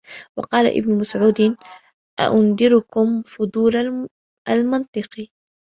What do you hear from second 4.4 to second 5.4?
الْمَنْطِقِ